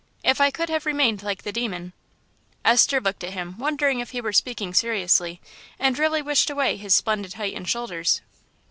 [0.23, 1.93] If I could have remained like the Demon"
[2.65, 5.39] Esther looked at him, wondering if he were speaking seriously,
[5.77, 8.21] and really wished away his splendid height and shoulders.